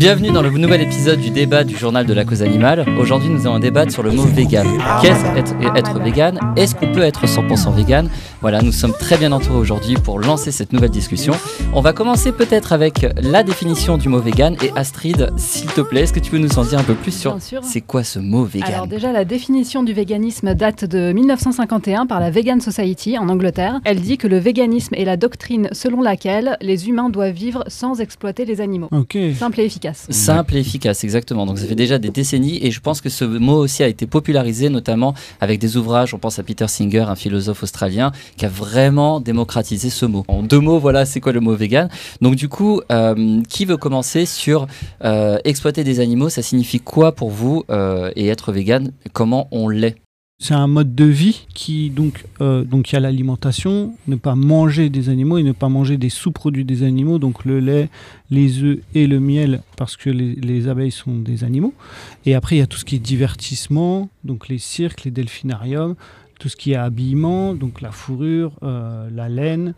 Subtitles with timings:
[0.00, 2.86] Bienvenue dans le nouvel épisode du débat du journal de la cause animale.
[2.98, 4.66] Aujourd'hui, nous allons débattre sur le mot vegan.
[5.02, 6.40] Qu'est-ce être, être vegan?
[6.56, 8.08] Est-ce qu'on peut être 100% vegan?
[8.40, 11.34] Voilà, nous sommes très bien entourés aujourd'hui pour lancer cette nouvelle discussion.
[11.74, 14.56] On va commencer peut-être avec la définition du mot vegan.
[14.62, 17.12] Et Astrid, s'il te plaît, est-ce que tu peux nous en dire un peu plus
[17.12, 17.60] sur Bien sûr.
[17.62, 18.72] c'est quoi ce mot vegan?
[18.72, 23.80] Alors déjà, la définition du véganisme date de 1951 par la Vegan Society en Angleterre.
[23.84, 28.00] Elle dit que le véganisme est la doctrine selon laquelle les humains doivent vivre sans
[28.00, 28.88] exploiter les animaux.
[28.92, 29.18] Ok.
[29.38, 29.89] Simple et efficace.
[29.94, 31.46] Simple et efficace, exactement.
[31.46, 34.06] Donc ça fait déjà des décennies et je pense que ce mot aussi a été
[34.06, 36.14] popularisé notamment avec des ouvrages.
[36.14, 40.24] On pense à Peter Singer, un philosophe australien, qui a vraiment démocratisé ce mot.
[40.28, 41.88] En deux mots, voilà, c'est quoi le mot vegan?
[42.20, 44.66] Donc du coup, euh, qui veut commencer sur
[45.04, 46.28] euh, exploiter des animaux?
[46.28, 48.92] Ça signifie quoi pour vous euh, et être vegan?
[49.12, 49.96] Comment on l'est?
[50.42, 54.34] C'est un mode de vie qui donc euh, donc il y a l'alimentation, ne pas
[54.34, 57.90] manger des animaux et ne pas manger des sous-produits des animaux, donc le lait,
[58.30, 61.74] les œufs et le miel parce que les, les abeilles sont des animaux.
[62.24, 65.94] Et après il y a tout ce qui est divertissement, donc les cirques, les delphinariums,
[66.38, 69.74] tout ce qui est habillement, donc la fourrure, euh, la laine,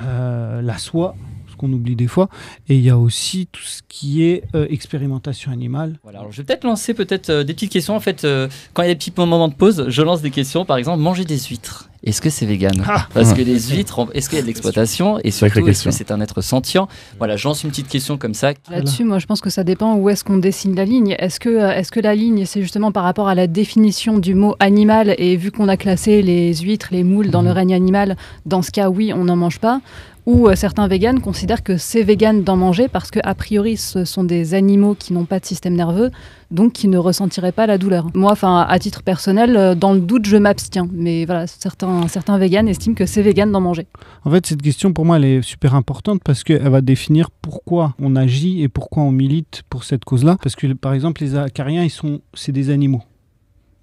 [0.00, 1.14] euh, la soie,
[1.62, 2.28] qu'on oublie des fois.
[2.68, 5.98] Et il y a aussi tout ce qui est euh, expérimentation animale.
[6.02, 7.94] Voilà, alors je vais peut-être lancer peut-être euh, des petites questions.
[7.94, 10.30] En fait, euh, quand il y a des petits moments de pause, je lance des
[10.30, 10.64] questions.
[10.64, 11.88] Par exemple, manger des huîtres.
[12.04, 13.06] Est-ce que c'est vegan Ah.
[13.14, 16.10] Parce que les huîtres, est-ce qu'il y a de l'exploitation Et surtout, est-ce que c'est
[16.10, 16.88] un être sentient?
[17.18, 18.54] Voilà, je lance une petite question comme ça.
[18.70, 21.14] Là-dessus, moi, je pense que ça dépend où est-ce qu'on dessine la ligne.
[21.18, 24.34] Est-ce que, euh, est-ce que la ligne, c'est justement par rapport à la définition du
[24.34, 25.14] mot animal?
[25.18, 28.16] Et vu qu'on a classé les huîtres, les moules dans le règne animal,
[28.46, 29.80] dans ce cas, oui, on n'en mange pas.
[30.24, 34.04] Ou euh, certains véganes considèrent que c'est vegan d'en manger parce que a priori, ce
[34.04, 36.10] sont des animaux qui n'ont pas de système nerveux,
[36.52, 38.06] donc qui ne ressentiraient pas la douleur.
[38.14, 40.88] Moi, enfin, à titre personnel, euh, dans le doute, je m'abstiens.
[40.92, 43.86] Mais voilà, certains, certains véganes estiment que c'est vegan d'en manger.
[44.24, 47.94] En fait, cette question, pour moi, elle est super importante parce qu'elle va définir pourquoi
[47.98, 50.36] on agit et pourquoi on milite pour cette cause-là.
[50.40, 53.02] Parce que, par exemple, les acariens, ils sont, c'est des animaux.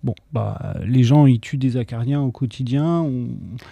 [0.02, 3.02] Bon, bah, les gens, ils tuent des acariens au quotidien.
[3.02, 3.26] on-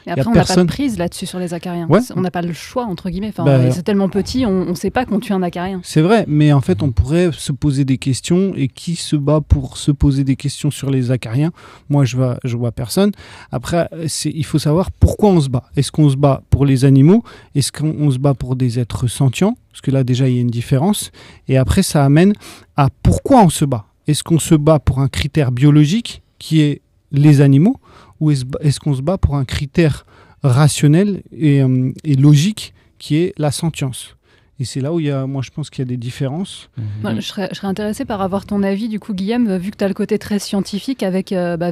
[0.06, 1.88] Et Y a après, on n'a pas de personne- prise là-dessus sur les acariens.
[1.88, 2.02] Ouais.
[2.18, 3.30] On n'a pas le choix, entre guillemets.
[3.30, 5.80] Enfin, Bah, c'est tellement petit, on ne sait pas qu'on tue un acarien.
[5.84, 8.52] C'est vrai, mais en fait, on pourrait se poser des questions.
[8.58, 11.52] Et qui se bat pour se poser des questions sur les acariens?
[11.90, 13.12] Moi, je vois, je vois personne.
[13.52, 13.88] Après,
[14.26, 15.64] il faut savoir pourquoi on se bat.
[15.78, 17.24] Est-ce qu'on se bat pour les animaux?
[17.56, 19.56] Est-ce qu'on on se bat pour des êtres sentients?
[19.72, 21.12] Parce que là, déjà, il y a une différence.
[21.48, 22.34] Et après, ça amène
[22.76, 23.86] à pourquoi on se bat.
[24.08, 26.82] Est-ce qu'on se bat pour un critère biologique qui est
[27.12, 27.80] les animaux
[28.20, 30.06] Ou est-ce, qu'on se bat pour un critère
[30.44, 34.17] rationnel et, euh, et logique qui est la sentience?
[34.60, 36.70] Et c'est là où il y a, moi je pense qu'il y a des différences.
[37.04, 39.78] Moi, je, serais, je serais intéressée par avoir ton avis, du coup, Guillaume, vu que
[39.78, 41.72] tu as le côté très scientifique avec euh, bah,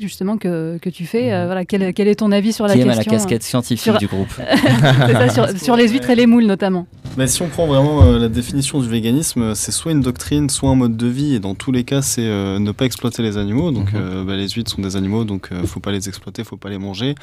[0.00, 1.32] justement, que, que tu fais.
[1.32, 3.42] euh, voilà, quel, quel est ton avis sur la Qui aime à la question casquette
[3.42, 4.28] scientifique sur- du groupe
[4.68, 6.86] ça, sur, sur les huîtres et les moules, notamment.
[7.16, 10.50] Bah, si on prend vraiment euh, la définition du véganisme, euh, c'est soit une doctrine,
[10.50, 13.22] soit un mode de vie, et dans tous les cas, c'est euh, ne pas exploiter
[13.22, 13.70] les animaux.
[13.70, 14.00] Donc, Mhm.
[14.00, 16.68] euh, bah, les huîtres sont des animaux, donc euh, faut pas les exploiter, faut pas
[16.70, 17.14] les manger.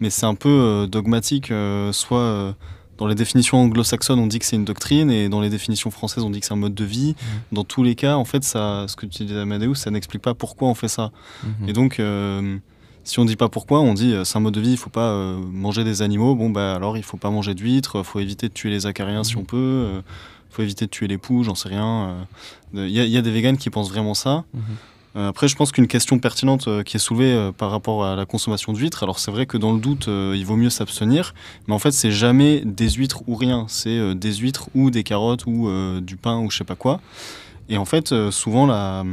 [0.00, 2.52] Mais c'est un peu euh, dogmatique, euh, soit euh,
[2.98, 6.24] dans les définitions anglo-saxonnes, on dit que c'est une doctrine, et dans les définitions françaises,
[6.24, 7.14] on dit que c'est un mode de vie.
[7.52, 10.34] Dans tous les cas, en fait, ça, ce que tu disais, Amadeus, ça n'explique pas
[10.34, 11.10] pourquoi on fait ça.
[11.42, 11.68] Mhm.
[11.68, 12.58] Et donc, euh,
[13.04, 14.90] si on dit pas pourquoi, on dit euh, c'est un mode de vie, il faut
[14.90, 16.34] pas euh, manger des animaux.
[16.34, 19.36] Bon, bah alors il faut pas manger d'huîtres, faut éviter de tuer les acariens si
[19.36, 20.00] on peut, euh,
[20.50, 22.26] faut éviter de tuer les poux, j'en sais rien.
[22.72, 24.44] Il y a des véganes qui pensent vraiment ça.
[25.16, 28.16] Euh, après, je pense qu'une question pertinente euh, qui est soulevée euh, par rapport à
[28.16, 31.34] la consommation d'huîtres, alors c'est vrai que dans le doute, il vaut mieux s'abstenir,
[31.66, 35.46] mais en fait, c'est jamais des huîtres ou rien, c'est des huîtres ou des carottes
[35.46, 35.70] ou
[36.00, 37.00] du pain ou je sais pas quoi.
[37.68, 39.04] Et en fait, souvent, la,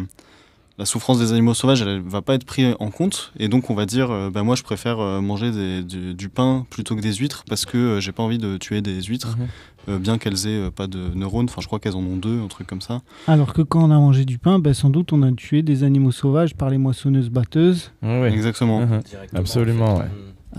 [0.81, 3.69] la souffrance des animaux sauvages, elle, elle va pas être prise en compte, et donc
[3.69, 6.96] on va dire, euh, bah, moi, je préfère euh, manger des- du, du pain plutôt
[6.96, 9.47] que des huîtres parce que euh, j'ai pas envie de tuer des huîtres, Mhm.
[9.90, 11.46] euh, bien qu'elles aient euh, pas de neurones.
[11.50, 13.02] Enfin, je crois qu'elles en ont deux, un truc comme ça.
[13.28, 15.84] Alors que quand on a mangé du pain, ben, sans doute on a tué des
[15.84, 17.91] animaux sauvages par les moissonneuses batteuses.
[18.02, 18.80] Oui, Exactement.
[18.81, 19.02] Mhm.
[19.36, 20.06] Absolument, ouais.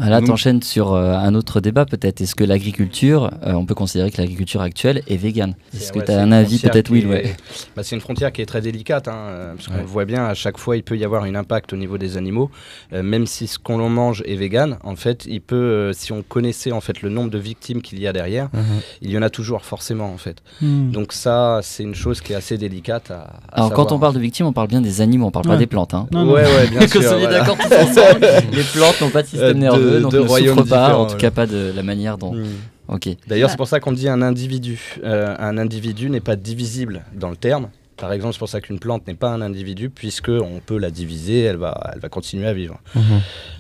[0.01, 2.21] Ah, Là, Donc- t'enchaînes sur euh, un autre débat peut-être.
[2.21, 5.55] Est-ce que l'agriculture, euh, on peut considérer que l'agriculture actuelle est végane?
[5.75, 6.87] Est-ce que ouais, tu as un avis peut-être?
[6.87, 7.37] Qui oui est- ouais.
[7.77, 9.81] Bah, c'est une frontière qui est très délicate, hein, euh, parce qu'on Ouais.
[9.81, 12.17] le voit bien, à chaque fois, il peut y avoir un impact au niveau des
[12.17, 12.51] animaux.
[12.93, 16.23] Euh, même si ce qu'on mange est vegan, en fait, il peut, euh, si on
[16.23, 18.63] connaissait en fait le nombre de victimes qu'il y a derrière, Mhm.
[19.03, 20.39] il y en a toujours forcément en fait.
[20.63, 20.91] Hmm.
[20.91, 24.15] Donc ça, c'est une chose qui est assez délicate à, à Alors quand on parle
[24.15, 25.59] de victimes, on parle bien des animaux, on parle pas Ouais.
[25.59, 25.93] des plantes.
[25.95, 26.07] Hein.
[26.13, 26.33] Non, non.
[26.33, 27.19] ouais, ouais, bien Que sûr.
[27.19, 27.41] voilà.
[27.41, 27.57] d'accord.
[28.53, 31.07] Les plantes n'ont pas de système de- nerveux, donc de ne royaumes souffrent pas, en
[31.07, 32.35] tout cas pas de la manière dont.
[32.35, 32.45] Mm.
[32.89, 33.09] Ok.
[33.27, 34.99] D'ailleurs, c'est pour ça qu'on dit un individu.
[35.05, 37.69] Euh, un individu n'est pas divisible dans le terme.
[38.03, 40.91] Par exemple, c'est pour ça qu'une plante n'est pas un individu, puisque on peut la
[40.91, 42.81] diviser, elle va, elle va continuer à vivre.
[42.97, 43.03] Mhm.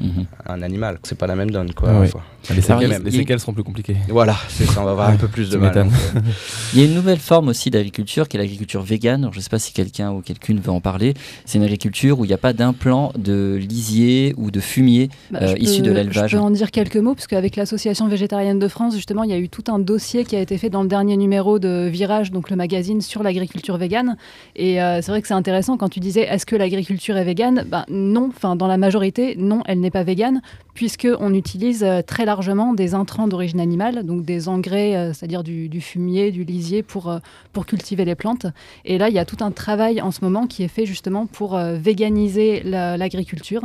[0.01, 0.25] Mhm.
[0.47, 1.91] Un animal, c'est pas la même donne, quoi.
[1.93, 2.09] Ah oui.
[2.09, 2.19] Faut-
[2.53, 3.97] Les séquelles, il- les il- séquelles seront plus compliquées.
[4.09, 5.73] Voilà, c'est ça, on va avoir un peu plus de mal.
[5.73, 6.19] donc, euh,
[6.75, 9.21] Il y a une nouvelle forme aussi d'agriculture qui est l'agriculture végane.
[9.23, 11.15] Alors, je ne sais pas si quelqu'un ou quelqu'une veut en parler.
[11.45, 15.39] C'est une agriculture où il n'y a pas d'implant de lisier ou de fumier Bah,
[15.43, 16.33] euh, issu de l'élevage.
[16.33, 19.35] Je peux en dire quelques mots, parce qu'avec l'Association végétarienne de France, justement, il y
[19.35, 22.33] a eu tout un dossier qui a été fait dans le dernier numéro de Virage,
[22.33, 24.17] donc le magazine sur l'agriculture végane.
[24.57, 27.65] Et euh, c'est vrai que c'est intéressant quand tu disais est-ce que l'agriculture est végane?
[27.67, 30.43] Ben, Non, dans la majorité, non, elle n'est pas végane,
[30.75, 35.81] puisqu'on utilise euh, très largement des intrants d'origine animale, donc des engrais, euh, c'est-à-dire du,
[35.81, 37.19] fumier, du lisier pour,
[37.53, 38.47] pour cultiver les plantes.
[38.85, 41.27] Et là, il y a tout un travail en ce moment qui est fait justement
[41.27, 43.63] pour véganiser la- l'agriculture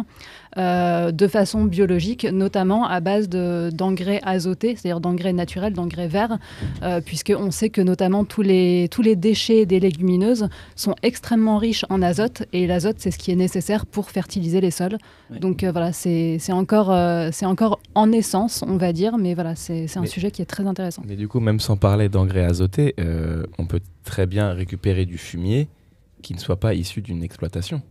[0.58, 6.38] euh, de façon biologique, notamment à base de- d'engrais azotés, c'est-à-dire d'engrais naturels, d'engrais verts,
[6.84, 11.86] euh, puisqu'on sait que notamment tous les, tous les déchets des légumineuses sont extrêmement riches
[11.90, 14.98] en azote, et l'azote, c'est ce qui est nécessaire pour fertiliser les sols.
[15.30, 19.56] Donc euh, voilà, c'est encore, euh, c'est encore en essence, on va dire, mais voilà,
[19.56, 21.02] c'est un Mais- sujet qui est très intéressant.
[21.06, 22.96] Mais du coup, même sans parler d'engrais azotés,
[23.58, 25.68] on peut très bien récupérer du fumier
[26.22, 27.82] qui ne soit pas issu d'une exploitation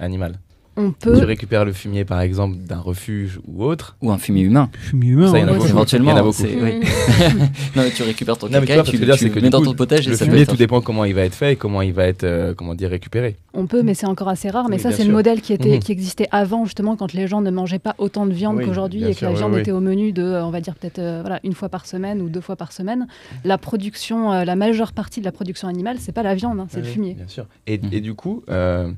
[0.00, 0.38] animale.
[0.80, 3.96] On Tu récupères le fumier, par exemple, d'un refuge ou autre.
[4.00, 4.70] Ou un fumier humain.
[4.78, 5.30] Fumier humain.
[5.32, 5.56] Ça, il y en a ouais.
[5.58, 5.68] beaucoup.
[5.70, 6.10] Éventuellement.
[6.10, 6.42] Il y en a beaucoup.
[6.44, 6.80] oui.
[7.76, 9.40] non, mais tu récupères ton Non, mais tu caca, vois, tu, tu c'est que le
[9.42, 10.10] mets dans coup, ton potager.
[10.10, 12.06] Le ça peut fumier, tout dépend comment il va être fait et comment il va
[12.06, 13.36] être, euh, comment dire, récupéré.
[13.54, 14.68] On peut, mais c'est encore assez rare.
[14.68, 15.78] Mais Oui, ça, c'est le modèle qui, était, Mhm.
[15.80, 19.02] qui existait avant, justement, quand les gens ne mangeaient pas autant de viande Oui, qu'aujourd'hui
[19.04, 19.60] et que sûr, la viande oui.
[19.60, 22.20] était au menu de, euh, on va dire, peut-être euh, voilà, une fois par semaine
[22.22, 23.08] ou deux fois par semaine.
[23.44, 26.66] La production, euh, la majeure partie de la production animale, c'est pas la viande, hein,
[26.70, 27.14] c'est le fumier.
[27.14, 27.46] Bien sûr.
[27.66, 28.90] Et, et du coup, euh,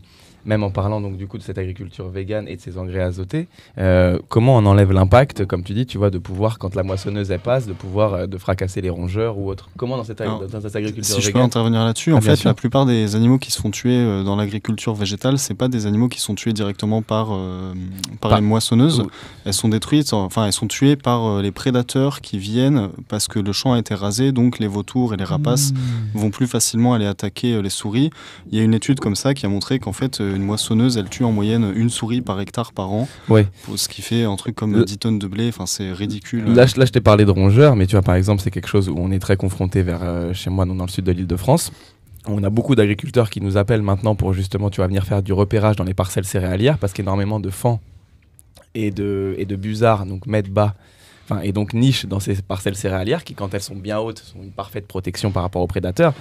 [0.45, 3.49] même en parlant donc du coup de cette agriculture végane et de ces engrais azotés,
[3.79, 7.31] euh, comment on enlève l'impact, comme tu dis, tu vois, de pouvoir quand la moissonneuse
[7.31, 9.69] elle passe, de pouvoir euh, de fracasser les rongeurs ou autre.
[9.77, 12.21] Comment dans cette, Alors, dans cette agriculture Si je peux végane intervenir là-dessus, Ah, en
[12.21, 12.49] fait, sûr.
[12.49, 15.87] la plupart des animaux qui se font tuer euh, dans l'agriculture végétale, c'est pas des
[15.87, 17.73] animaux qui sont tués directement par, euh,
[18.21, 19.01] par Par- les moissonneuses.
[19.01, 19.11] Ou-
[19.45, 23.39] Elles sont détruites, enfin, elles sont tuées par euh, les prédateurs qui viennent parce que
[23.39, 26.19] le champ a été rasé, donc les vautours et les rapaces Mmh.
[26.19, 28.11] vont plus facilement aller attaquer euh, les souris.
[28.51, 30.97] Il y a une étude comme ça qui a montré qu'en fait, euh, une moissonneuse,
[30.97, 33.47] elle tue en moyenne une souris par hectare par an, Ouais.
[33.77, 35.49] ce qui fait un truc comme Le- 10 tonnes de blé.
[35.49, 36.45] Enfin, c'est ridicule.
[36.55, 38.69] Là, je, là, je t'ai parlé de rongeurs, mais tu vois, par exemple, c'est quelque
[38.69, 41.27] chose où on est très confronté vers euh, chez moi, dans le sud de l'île
[41.27, 41.73] de France.
[42.27, 45.33] On a beaucoup d'agriculteurs qui nous appellent maintenant pour justement, tu vas venir faire du
[45.33, 47.81] repérage dans les parcelles céréalières parce qu'énormément de fans
[48.75, 50.75] et de, et de busards, donc mettent bas,
[51.43, 54.51] et donc nichent dans ces parcelles céréalières qui, quand elles sont bien hautes, sont une
[54.51, 56.13] parfaite protection par rapport aux prédateurs.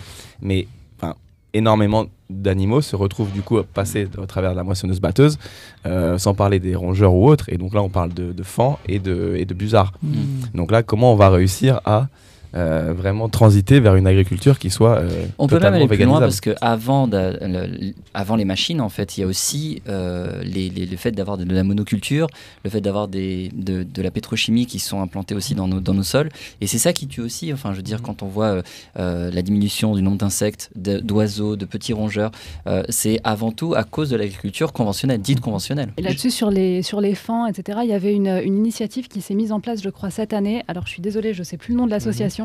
[0.41, 0.67] Mais
[1.01, 1.15] enfin,
[1.53, 5.37] énormément d'animaux se retrouvent du coup à passer au travers de la moissonneuse batteuse,
[5.85, 7.49] euh, sans parler des rongeurs ou autres.
[7.49, 9.93] Et donc là, on parle de, de fans et de, et de busards.
[10.03, 10.15] Mmh.
[10.53, 12.07] Donc là, comment on va réussir à
[12.55, 16.19] euh, vraiment transiter vers une agriculture qui soit euh, On peut même aller plus loin
[16.19, 20.41] parce que avant, de- le- avant les machines, en fait, il y a aussi euh,
[20.43, 22.27] les- les- le fait d'avoir de, de la monoculture,
[22.63, 25.93] le fait d'avoir des, de, de la pétrochimie qui sont implantées aussi dans nos, dans
[25.93, 26.29] nos sols.
[26.61, 27.53] Et c'est ça qui tue aussi.
[27.53, 28.61] Enfin, je veux dire, quand on voit
[28.97, 32.31] euh, la diminution du nombre d'insectes, d'oiseaux, de petits rongeurs,
[32.67, 35.89] euh, c'est avant tout à cause de l'agriculture conventionnelle, dite conventionnelle.
[35.97, 39.21] Et là-dessus, sur les, sur les fans, etc., il y avait une, une initiative qui
[39.21, 40.63] s'est mise en place, je crois, cette année.
[40.67, 42.38] Alors, je suis désolée, je ne sais plus le nom de l'association,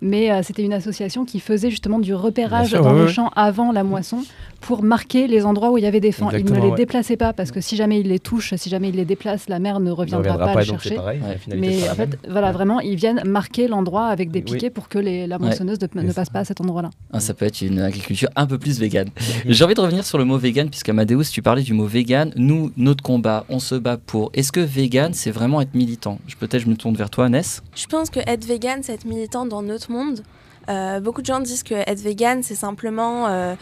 [0.00, 3.12] mais euh, c'était une association qui faisait justement du repérage sûr, dans ouais, le ouais.
[3.12, 4.24] champ avant la moisson
[4.60, 6.30] pour marquer les endroits où il y avait des fans.
[6.30, 6.76] Ils ne les ouais.
[6.76, 9.58] déplaçaient pas parce que si jamais ils les touchent, si jamais ils les déplacent, la
[9.58, 10.94] mère ne reviendra reviendra pas, pas, chercher.
[10.96, 11.20] pareil.
[11.56, 14.52] Mais en fait, voilà, vraiment, ils viennent marquer l'endroit avec des Oui.
[14.52, 16.90] piquets pour que les, la moissonneuse ne, passe pas à cet endroit-là.
[17.12, 19.08] Ah, ça peut être une agriculture un peu plus végane.
[19.46, 22.32] J'ai envie de revenir sur le mot vegan, puisque Amadeus, tu parlais du mot vegan.
[22.36, 24.30] Nous, notre combat, on se bat pour.
[24.34, 26.18] Est-ce que vegan, c'est vraiment être militant?
[26.38, 27.62] Peut-être je me tourne vers toi, Ness.
[27.74, 30.22] Je pense que être vegan, c'est être militant dans notre monde.
[30.68, 33.54] Euh, beaucoup de gens disent que être vegan, c'est simplement euh,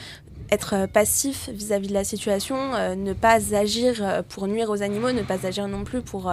[0.51, 5.23] être passif vis-à-vis de la situation, euh, ne pas agir pour nuire aux animaux, ne
[5.23, 6.33] pas agir non plus pour,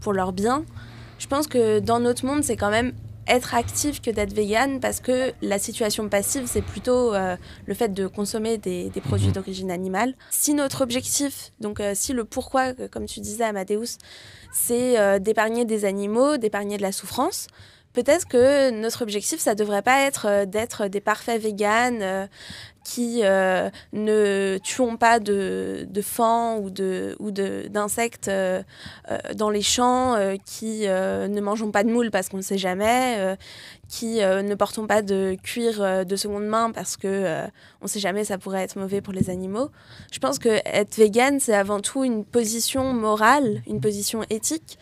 [0.00, 0.64] pour leur bien.
[1.18, 2.92] Je pense que dans notre monde, c'est quand même
[3.28, 7.92] être actif que d'être vegan parce que la situation passive, c'est plutôt euh, le fait
[7.92, 9.32] de consommer des, des produits Mhm.
[9.32, 10.14] d'origine animale.
[10.30, 13.98] Si notre objectif, donc euh, si le pourquoi, comme tu disais Amadeus,
[14.52, 17.48] c'est euh, d'épargner des animaux, d'épargner de la souffrance,
[17.96, 22.26] peut-être que notre objectif, ça devrait pas être euh, d'être des parfaits véganes euh,
[22.84, 26.02] qui euh, ne tuons pas de, de
[26.60, 28.30] ou de ou d'insectes
[29.34, 33.36] dans les champs, qui ne mangeons pas de moules parce qu'on ne sait jamais,
[33.88, 37.42] qui ne portons pas de cuir de seconde main parce que
[37.80, 39.70] on sait jamais ça pourrait être mauvais pour les animaux.
[40.12, 44.78] Je pense que être vegan, c'est avant tout une position morale, une position éthique.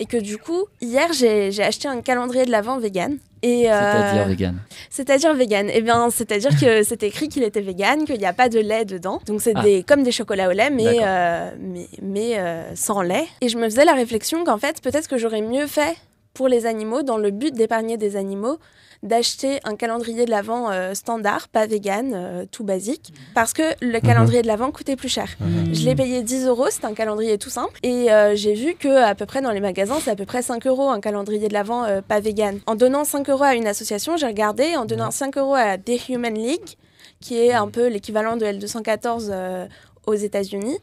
[0.00, 3.18] Et que du coup, hier, j'ai acheté un calendrier de l'Avent vegan.
[3.44, 4.58] Euh, C'est-à-dire vegan.
[4.90, 5.70] C'est-à-dire vegan.
[5.72, 8.84] Eh bien, c'est-à-dire que c'est écrit qu'il était vegan, qu'il n'y a pas de lait
[8.84, 9.20] dedans.
[9.26, 9.62] Donc c'est Ah.
[9.62, 13.26] des, comme des chocolats au lait, mais, euh, mais, mais, euh, sans lait.
[13.40, 15.96] Et je me faisais la réflexion qu'en fait, peut-être que j'aurais mieux fait
[16.34, 18.58] pour les animaux, dans le but d'épargner des animaux,
[19.02, 24.00] d'acheter un calendrier de l'Avent euh, standard, pas vegan, euh, tout basique, parce que le
[24.00, 25.28] calendrier de l'Avent coûtait plus cher.
[25.72, 27.78] Je l'ai payé 10 euros, c'est un calendrier tout simple.
[27.82, 30.42] Et euh, j'ai vu que à peu près dans les magasins, c'est à peu près
[30.42, 32.58] 5 euros un calendrier de l'Avent pas vegan.
[32.66, 36.08] En donnant 5 euros à une association, j'ai regardé, en donnant 5 euros à The
[36.08, 36.76] Human League,
[37.20, 39.66] qui est un peu l'équivalent de L214 euh,
[40.06, 40.78] aux États-Unis,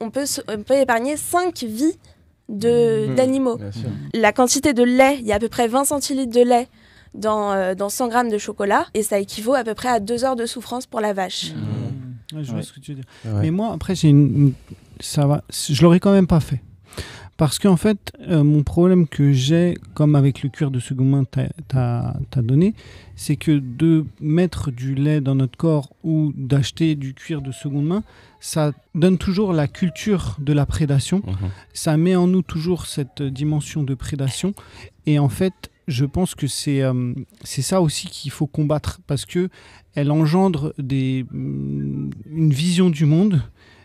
[0.00, 1.96] on peut, se- on peut épargner 5 vies
[2.48, 3.14] de- Mhm.
[3.14, 3.58] d'animaux.
[4.14, 6.68] La quantité de lait, il y a à peu près 20 centilitres de lait
[7.14, 10.24] dans, euh, dans 100 grammes de chocolat, et ça équivaut à peu près à 2
[10.24, 11.52] heures de souffrance pour la vache.
[12.32, 12.62] Ouais, je vois Ouais.
[12.62, 13.04] ce que tu veux dire.
[13.24, 13.42] Ouais.
[13.42, 14.52] Mais moi, après, j'ai une,
[15.00, 15.42] ça va.
[15.50, 16.60] Je l'aurais quand même pas fait.
[17.38, 21.24] Parce qu'en fait, euh, mon problème que j'ai, comme avec le cuir de seconde main
[21.24, 22.74] que tu as, donné,
[23.16, 27.86] c'est que de mettre du lait dans notre corps ou d'acheter du cuir de seconde
[27.86, 28.04] main,
[28.38, 31.22] ça donne toujours la culture de la prédation.
[31.26, 31.34] Mhm.
[31.72, 34.54] Ça met en nous toujours cette dimension de prédation.
[35.06, 39.24] Et en fait, je pense que c'est euh, c'est ça aussi qu'il faut combattre parce
[39.26, 39.48] que
[39.94, 43.42] elle engendre des, mm, une vision du monde.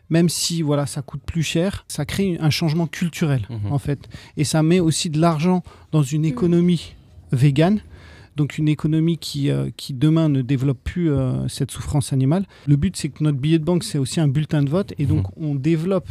[0.09, 3.71] Même si voilà, ça coûte plus cher, ça crée un changement culturel Mhm.
[3.73, 6.95] en fait, et ça met aussi de l'argent dans une économie
[7.33, 7.81] végane,
[8.37, 12.45] donc une économie qui, euh, qui demain ne développe plus euh, cette souffrance animale.
[12.67, 15.05] Le but c'est que notre billet de banque c'est aussi un bulletin de vote, et
[15.05, 16.09] donc on développe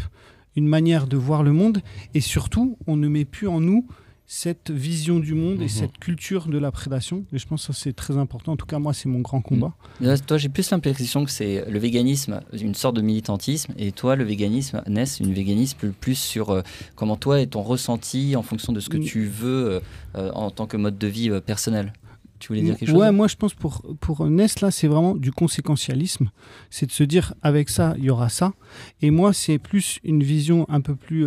[0.57, 1.81] une manière de voir le monde,
[2.13, 3.87] et surtout on ne met plus en nous
[4.29, 5.69] cette vision du monde et Mhm.
[5.69, 7.25] cette culture de la prédation.
[7.33, 8.53] Et je pense que c'est très important.
[8.53, 9.73] En tout cas moi c'est mon grand combat.
[10.01, 14.17] Là, toi, j'ai plus l'impression que c'est le véganisme, une sorte de militantisme, et toi,
[14.17, 16.63] le véganisme, Ness, une véganisme plus, plus sur euh,
[16.97, 19.05] comment toi et ton ressenti en fonction de ce que Mm.
[19.05, 19.81] tu veux euh,
[20.17, 21.93] euh, en tant que mode de vie euh, personnel.
[22.39, 25.15] Tu voulais dire quelque chose Ouais, moi je pense pour, pour Ness, là, c'est vraiment
[25.15, 26.31] du conséquentialisme.
[26.69, 28.53] C'est de se dire, avec ça, il y aura ça.
[29.01, 31.27] Et moi, c'est plus une vision un peu plus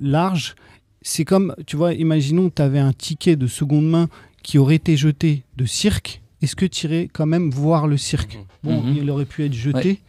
[0.00, 0.54] large.
[1.02, 4.08] C'est comme, tu vois, imaginons que tu avais un ticket de seconde main
[4.42, 6.20] qui aurait été jeté de cirque.
[6.42, 8.38] Est-ce que tu irais quand même voir le cirque?
[8.64, 8.96] Bon, Mhm.
[8.96, 10.00] il aurait pu être jeté.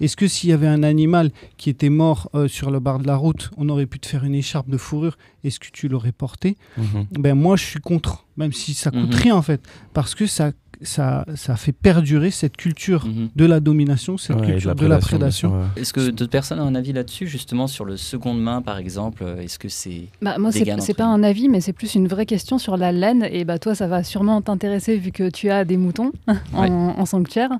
[0.00, 3.06] Est-ce que s'il y avait un animal qui était mort euh, sur le bar de
[3.06, 5.16] la route, on aurait pu te faire une écharpe de fourrure?
[5.44, 6.56] Est-ce que tu l'aurais porté?
[6.78, 7.06] Mhm.
[7.12, 9.20] ben moi je suis contre, même si ça coûte Mhm.
[9.20, 9.60] rien en fait,
[9.92, 10.52] parce que ça,
[10.82, 13.28] ça, ça fait perdurer cette culture Mhm.
[13.34, 15.54] de la domination, cette Ouais, culture de la prédation.
[15.76, 19.22] Est-ce que d'autres personnes ont un avis là-dessus, justement, sur le seconde main, par exemple
[19.24, 20.02] euh, Est-ce que c'est.
[20.20, 23.26] Bah, moi, c'est pas un avis, mais c'est plus une vraie question sur la laine.
[23.30, 26.12] Et bah, toi, ça va sûrement t'intéresser vu que tu as des moutons
[26.54, 26.70] en, Ouais.
[26.70, 27.50] en sanctuaire.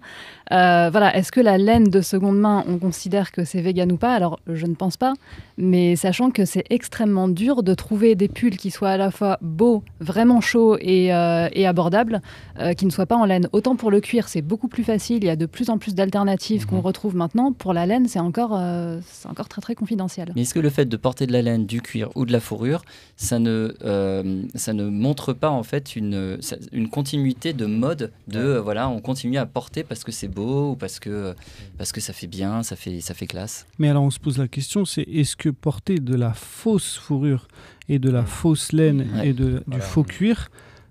[0.50, 3.96] Euh, voilà, est-ce que la laine de seconde main, on considère que c'est vegan ou
[3.96, 4.14] pas?
[4.14, 5.14] Alors, je ne pense pas.
[5.56, 9.38] Mais sachant que c'est extrêmement dur de trouver des pulls qui soient à la fois
[9.40, 12.22] beaux, vraiment chauds et, euh, et abordables,
[12.58, 13.48] euh, qui ne soient pas en laine.
[13.52, 15.18] Autant pour le cuir, c'est beaucoup plus facile.
[15.18, 17.52] Il y a de plus en plus d'alternatives qu'on retrouve maintenant.
[17.52, 20.32] Pour la laine, c'est encore, euh, c'est encore très très confidentiel.
[20.34, 22.40] Mais est-ce que le fait de porter de la laine, du cuir ou de la
[22.40, 22.82] fourrure,
[23.16, 26.38] ça ne, euh, ça ne montre pas en fait une,
[26.72, 30.72] une continuité de mode de euh, voilà, on continue à porter parce que c'est beau
[30.72, 31.34] ou parce que,
[31.78, 33.66] parce que ça fait bien, ça fait, ça fait classe?
[33.78, 37.48] Mais alors on se pose la question, c'est est-ce que porter de la fausse fourrure
[37.88, 39.28] et de la fausse laine Ouais.
[39.30, 39.84] et de, du Voilà.
[39.84, 40.50] faux cuir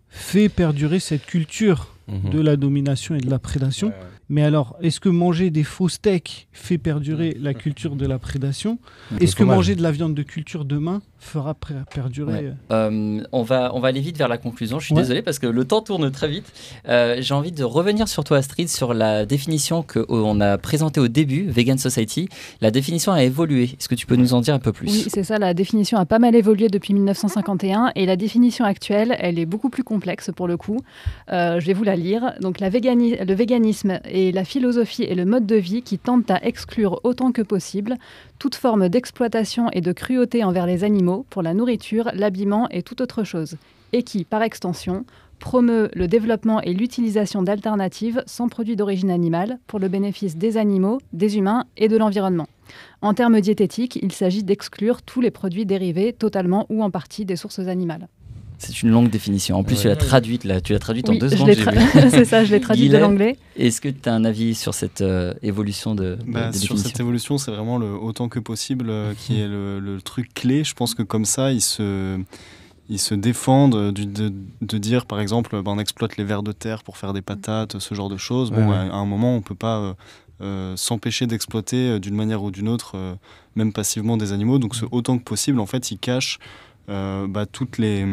[0.10, 2.32] fait perdurer cette culture Mhm.
[2.32, 4.08] de la domination et de la prédation Ouais, ouais.
[4.30, 8.80] Mais alors, est-ce que manger des faux steaks fait perdurer la culture de la prédation?
[9.22, 11.56] Est-ce que manger de la viande de culture demain fera
[11.94, 12.54] perdurer Ouais.
[12.72, 14.80] euh, Euh, on, va, on va aller vite vers la conclusion.
[14.80, 15.02] Je suis Ouais.
[15.02, 16.46] désolé parce que le temps tourne très vite.
[16.90, 21.08] Euh, J'ai envie de revenir sur toi, Astrid, sur la définition qu'on a présentée au
[21.08, 22.28] début, Vegan Society.
[22.60, 23.64] La définition a évolué.
[23.66, 24.88] Est-ce que tu peux nous en dire un peu plus?
[24.88, 29.16] Oui, c'est ça, la définition a pas mal évolué depuis 1951 et la définition actuelle,
[29.20, 30.80] elle est beaucoup plus complexe pour le coup.
[31.32, 32.34] Euh, je vais vous la lire.
[32.42, 36.32] Donc la végani- le véganisme est la philosophie et le mode de vie qui tentent
[36.32, 37.96] à exclure autant que possible
[38.40, 43.02] toute forme d'exploitation et de cruauté envers les animaux pour la nourriture, l'habillement et toute
[43.02, 43.58] autre chose.
[43.94, 45.06] Et qui, par extension,
[45.40, 51.00] promeut le développement et l'utilisation d'alternatives sans produits d'origine animale pour le bénéfice des animaux,
[51.14, 52.48] des humains et de l'environnement.
[53.02, 57.36] En termes diététiques, il s'agit d'exclure tous les produits dérivés totalement ou en partie des
[57.36, 58.08] sources animales.
[58.64, 59.58] C'est une longue définition.
[59.58, 59.82] En plus, Ouais.
[59.82, 60.62] tu l'as traduite là.
[60.62, 61.50] Tu l'as traduite en deux je secondes.
[61.50, 63.38] tra- c'est ça, je l'ai traduit de l'anglais.
[63.58, 67.00] Est-ce que tu as un avis sur cette euh, évolution de, Bah, de sur cette
[67.00, 70.64] évolution, c'est vraiment le autant que possible euh, qui est le, le truc clé.
[70.64, 72.20] Je pense que comme ça, ils se,
[72.90, 76.52] ils se défendent du- de, de dire, par exemple, bah, on exploite les vers de
[76.52, 78.52] terre pour faire des patates, ce genre de choses.
[78.52, 78.90] Bon, Ouais, bah, ouais.
[78.92, 79.94] à un moment, on peut pas euh,
[80.42, 83.14] euh, s'empêcher d'exploiter euh, d'une manière ou d'une autre, euh,
[83.56, 84.60] même passivement, des animaux.
[84.60, 86.38] Donc, ce autant que possible, en fait, ils cachent
[86.88, 88.06] bah, toutes les.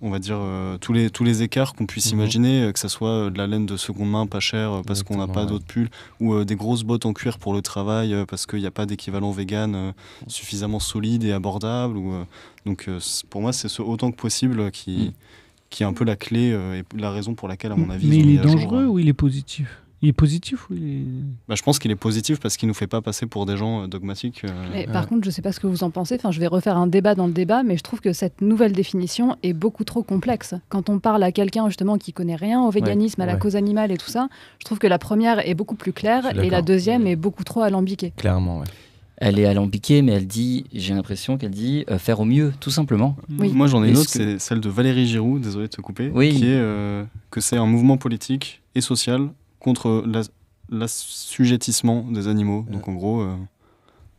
[0.00, 2.18] on va dire, euh, tous, les, tous les écarts qu'on puisse Mhm.
[2.18, 4.82] imaginer, euh, que ce soit euh, de la laine de seconde main pas chère euh,
[4.86, 5.48] parce qu'on n'a pas ouais.
[5.48, 5.88] d'autres pulls,
[6.20, 8.70] ou euh, des grosses bottes en cuir pour le travail euh, parce qu'il n'y a
[8.70, 9.92] pas d'équivalent vegan euh,
[10.26, 11.96] suffisamment solide et abordable.
[11.96, 12.24] Ou, euh,
[12.66, 12.98] donc euh,
[13.30, 15.12] pour moi, c'est ce autant que possible euh, qui, Mhm.
[15.70, 18.06] qui est un peu la clé euh, et la raison pour laquelle, à mon avis,
[18.08, 19.80] Mais il est jour, dangereux euh, ou il est positif?
[20.04, 21.02] Il est positif ou il est...
[21.48, 23.84] bah, je pense qu'il est positif parce qu'il nous fait pas passer pour des gens
[23.84, 24.42] euh, dogmatiques.
[24.44, 24.92] euh, Mais Ouais.
[24.92, 26.16] par contre, je ne sais pas ce que vous en pensez.
[26.16, 28.72] Enfin, je vais refaire un débat dans le débat, mais je trouve que cette nouvelle
[28.72, 30.54] définition est beaucoup trop complexe.
[30.68, 33.38] Quand on parle à quelqu'un justement qui connaît rien au véganisme, à la ouais.
[33.38, 36.50] cause animale et tout ça, je trouve que la première est beaucoup plus claire et
[36.50, 38.12] la deuxième est beaucoup trop alambiquée.
[38.16, 38.66] Clairement, ouais.
[39.16, 42.70] Elle est alambiquée, mais elle dit, j'ai l'impression qu'elle dit euh, faire au mieux, tout
[42.70, 43.16] simplement.
[43.38, 43.52] Oui.
[43.54, 46.10] Moi, j'en ai une autre, que- c'est celle de Valérie Giroud, désolé de te couper,
[46.12, 46.34] Oui.
[46.34, 49.28] qui est euh, que c'est un mouvement politique et social
[49.64, 50.22] contre la-
[50.70, 52.64] l'assujettissement des animaux.
[52.70, 53.34] Donc, en gros, euh,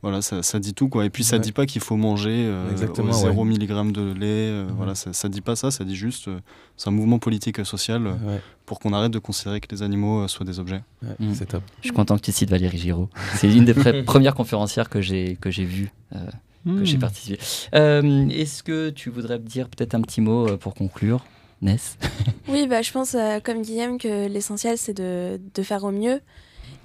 [0.02, 1.06] voilà, ça, ça dit tout, quoi.
[1.06, 1.42] Et puis, ça Ouais.
[1.42, 3.50] dit pas qu'il faut manger euh, Exactement, au 0 ouais.
[3.58, 4.26] mg de lait.
[4.52, 4.74] euh, Mhm.
[4.78, 6.40] Voilà, ça, ça dit pas ça, ça dit juste, euh,
[6.78, 9.82] c'est un mouvement politique et social euh, Ouais, pour qu'on arrête de considérer que les
[9.82, 10.84] animaux euh, soient des objets.
[11.04, 11.34] ouais, Mm.
[11.34, 11.64] C'est top.
[11.82, 13.10] Je suis content que tu cites Valérie Giraud.
[13.36, 16.20] C'est une des pre- premières conférencières que j'ai que j'ai vues, euh,
[16.66, 16.80] Hmm.
[16.80, 17.38] que j'ai participé.
[17.76, 21.24] Euh, Est-ce que tu voudrais me dire peut-être un petit mot pour conclure,
[21.62, 21.98] Ness
[22.48, 26.22] Oui, bah, je pense, euh, comme Guillaume, que l'essentiel, c'est de, de faire au mieux.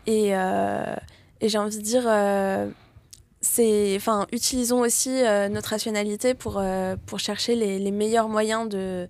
[0.06, 0.94] Et, euh,
[1.40, 2.68] et j'ai envie de dire, euh,
[3.40, 3.98] c'est,
[4.32, 6.62] utilisons aussi notre rationalité pour,
[7.06, 9.08] pour chercher les, les meilleurs moyens de,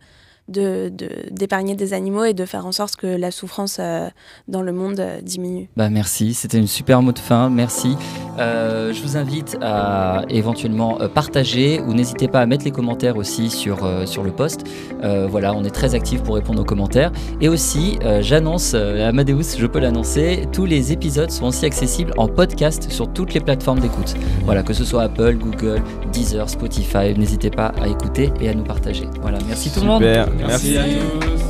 [0.49, 4.09] de, de- d'épargner des animaux et de faire en sorte que la souffrance euh,
[4.49, 5.69] dans le monde euh, diminue.
[5.77, 7.97] Bah merci, c'était une super mot de fin, merci.
[8.39, 13.51] Euh, je vous invite à éventuellement partager ou n'hésitez pas à mettre les commentaires aussi
[13.51, 14.65] sur, euh, sur le post.
[15.03, 17.13] Euh, voilà, on est très actifs pour répondre aux commentaires.
[17.41, 22.13] Et aussi, euh, j'annonce, euh, Amadeus, je peux l'annoncer, tous les épisodes sont aussi accessibles
[22.17, 24.15] en podcast sur toutes les plateformes d'écoute.
[24.45, 25.83] Voilà, que ce soit Apple, Google,
[26.13, 29.05] Deezer, Spotify, n'hésitez pas à écouter et à nous partager.
[29.21, 30.03] Voilà, merci tout le monde.
[30.47, 30.75] Merci.
[30.75, 31.50] Merci.